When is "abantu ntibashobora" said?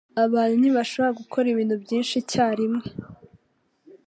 0.23-1.17